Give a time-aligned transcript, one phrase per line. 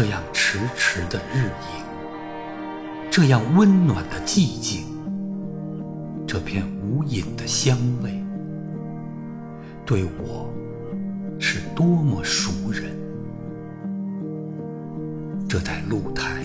[0.00, 1.84] 这样迟迟的日影，
[3.10, 4.84] 这样温暖的寂静，
[6.24, 8.12] 这片无垠的香味，
[9.84, 10.48] 对我
[11.40, 12.96] 是多么熟人。
[15.48, 16.44] 这台露台，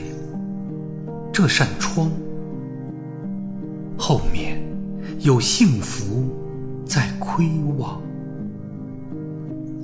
[1.32, 2.10] 这扇窗，
[4.00, 4.60] 后面
[5.20, 6.36] 有幸福
[6.88, 7.47] 在窥
[7.78, 8.01] 望，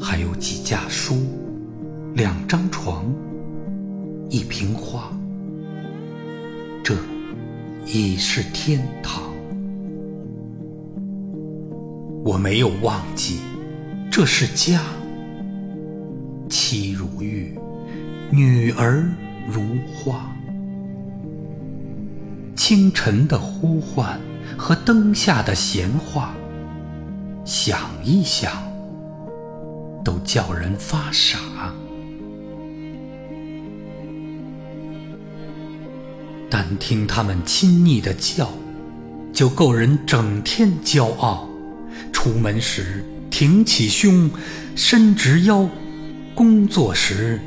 [0.02, 1.18] 还有几架书，
[2.16, 3.06] 两张床。
[4.30, 5.12] 一瓶花，
[6.84, 6.94] 这
[7.84, 9.24] 已是天堂。
[12.24, 13.40] 我没有忘记，
[14.12, 14.82] 这是家。
[16.48, 17.58] 妻如玉，
[18.32, 19.10] 女儿
[19.48, 20.32] 如花。
[22.56, 24.20] 清晨的呼唤
[24.56, 26.36] 和灯下的闲话，
[27.44, 28.52] 想一想，
[30.06, 31.40] 都叫人发傻。
[36.50, 38.50] 单听他们亲昵的叫，
[39.32, 41.48] 就够人整天骄傲。
[42.12, 44.30] 出门时挺起胸，
[44.76, 45.70] 伸直腰；
[46.34, 47.40] 工作时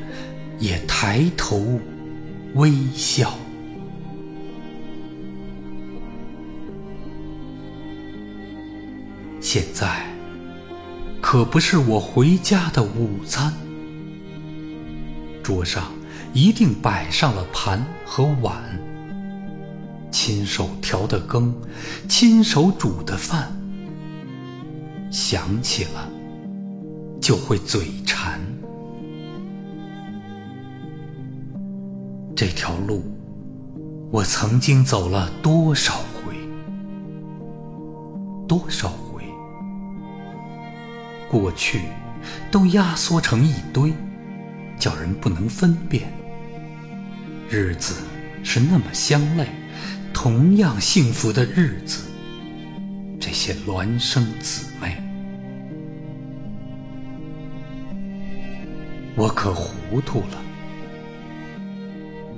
[0.59, 1.81] 也抬头
[2.55, 3.35] 微笑。
[9.41, 10.07] 现在
[11.21, 13.53] 可不是我回家的午餐，
[15.43, 15.93] 桌上
[16.33, 18.63] 一定摆上了盘和碗。
[20.25, 21.53] 亲手调的羹，
[22.09, 23.53] 亲手煮的饭，
[25.11, 26.09] 想起了
[27.21, 28.41] 就会嘴馋。
[32.37, 33.03] 这条路，
[34.13, 36.37] 我曾经走了多少回？
[38.47, 39.25] 多少回？
[41.29, 41.81] 过去
[42.49, 43.93] 都压缩成一堆，
[44.79, 46.13] 叫人不能分辨。
[47.51, 48.05] 日子
[48.45, 49.49] 是那么相类。
[50.23, 52.05] 同样幸福的日子，
[53.19, 54.97] 这些孪生姊妹，
[59.17, 60.41] 我可糊涂了。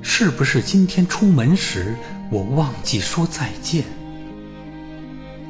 [0.00, 1.94] 是不是今天出门时
[2.30, 3.84] 我忘记说再见？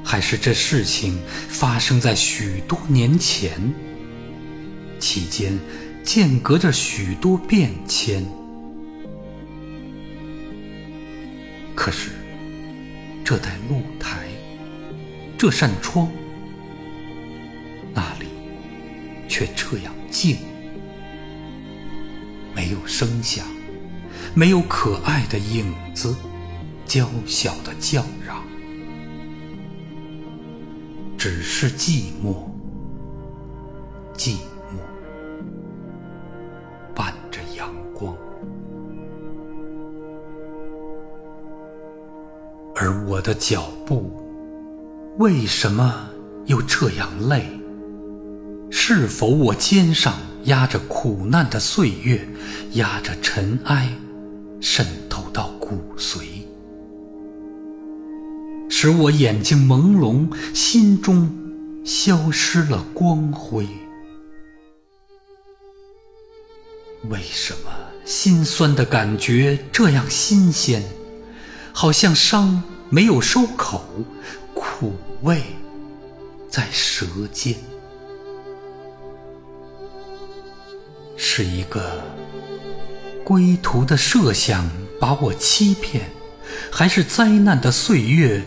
[0.05, 1.17] 还是这事情
[1.49, 3.53] 发生在许多年前？
[4.99, 5.57] 期间
[6.03, 8.27] 间隔着许多变迁？
[11.77, 12.11] 可是，
[13.25, 14.29] 这台露台，
[15.39, 16.13] 这扇窗，
[17.95, 18.27] 那里
[19.27, 20.37] 却这样静，
[22.55, 23.47] 没有声响，
[24.35, 26.15] 没有可爱的影子，
[26.85, 28.45] 娇小的叫嚷，
[31.17, 32.45] 只是寂寞，
[34.15, 34.37] 寂
[43.07, 44.11] 我的脚步，
[45.19, 46.09] 为什么
[46.47, 47.47] 又这样累？
[48.71, 52.27] 是否我肩上压着苦难的岁月，
[52.73, 53.89] 压着尘埃，
[54.61, 56.23] 渗透到骨髓，
[58.71, 61.31] 使我眼睛朦胧，心中
[61.85, 63.67] 消失了光辉？
[67.11, 67.71] 为什么
[68.07, 70.83] 心酸的感觉这样新鲜？
[71.77, 72.63] 好像伤
[72.95, 73.83] 没有收口，
[74.55, 75.43] 苦味
[76.49, 77.57] 在舌尖。
[81.17, 82.01] 是一个
[83.25, 86.09] 归途的设想把我欺骗，
[86.71, 88.45] 还是灾难的岁月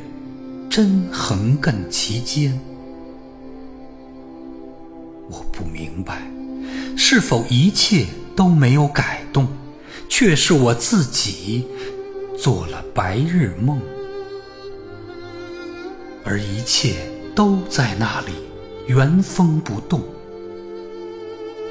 [0.69, 2.57] 真横亘其间？
[5.29, 6.21] 我不明白，
[6.95, 9.45] 是否一切都没有改动，
[10.07, 11.67] 却是我自己。
[12.39, 13.81] 做了白日梦，
[16.29, 18.33] 而一切都在那里
[18.85, 20.03] 原封不动。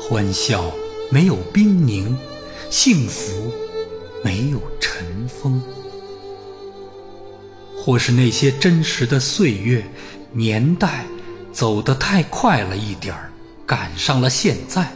[0.01, 0.73] 欢笑
[1.11, 2.17] 没有冰凝，
[2.71, 3.53] 幸福
[4.25, 5.61] 没有尘封，
[7.77, 9.85] 或是那些真实的岁月
[10.33, 11.05] 年代
[11.53, 13.31] 走得太快了一点儿，
[13.67, 14.91] 赶上了现在。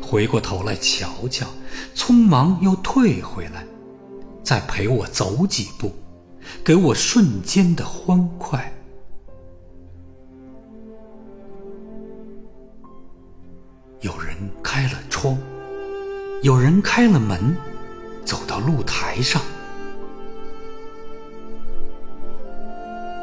[0.00, 1.46] 回过头来瞧瞧，
[1.94, 3.66] 匆忙又退回来。
[4.42, 5.94] 再陪我走几步，
[6.64, 8.72] 给我瞬间的欢快。
[16.48, 17.54] 有人开了门
[18.24, 19.42] 走到露台上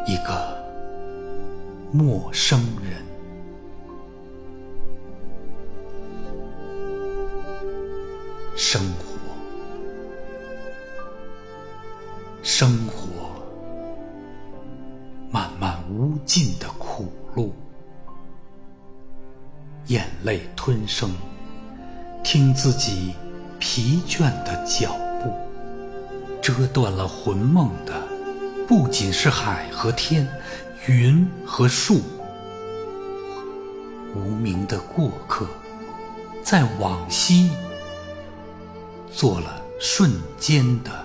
[0.05, 0.63] 一个
[1.91, 3.03] 陌生人
[8.55, 9.17] 生活
[12.43, 13.07] 生活
[15.31, 17.51] 漫漫无尽的苦路
[19.87, 21.09] 眼泪吞声
[22.25, 23.13] 听自己
[23.59, 25.31] 疲倦的脚步，
[26.41, 27.93] 折断了魂梦的
[28.67, 30.27] 不仅是海和天，
[30.87, 32.01] 云和树，
[34.15, 35.47] 无名的过客，
[36.43, 37.51] 在往昔
[39.11, 41.04] 做了瞬间的。